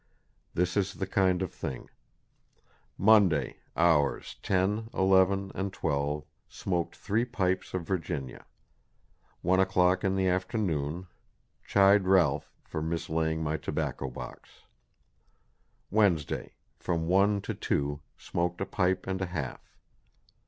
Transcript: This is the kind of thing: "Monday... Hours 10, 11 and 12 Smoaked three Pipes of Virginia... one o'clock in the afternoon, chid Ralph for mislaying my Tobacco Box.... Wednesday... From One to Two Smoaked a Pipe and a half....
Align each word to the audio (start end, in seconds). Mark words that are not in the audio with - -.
This 0.55 0.75
is 0.75 0.95
the 0.95 1.05
kind 1.05 1.43
of 1.43 1.53
thing: 1.53 1.87
"Monday... 2.97 3.57
Hours 3.77 4.35
10, 4.41 4.89
11 4.95 5.51
and 5.53 5.71
12 5.71 6.25
Smoaked 6.49 6.95
three 6.95 7.23
Pipes 7.23 7.75
of 7.75 7.85
Virginia... 7.85 8.47
one 9.43 9.59
o'clock 9.59 10.03
in 10.03 10.15
the 10.15 10.27
afternoon, 10.27 11.05
chid 11.67 12.07
Ralph 12.07 12.51
for 12.63 12.81
mislaying 12.81 13.43
my 13.43 13.57
Tobacco 13.57 14.09
Box.... 14.09 14.63
Wednesday... 15.91 16.55
From 16.79 17.05
One 17.05 17.39
to 17.41 17.53
Two 17.53 18.01
Smoaked 18.17 18.59
a 18.59 18.65
Pipe 18.65 19.05
and 19.05 19.21
a 19.21 19.27
half.... 19.27 19.77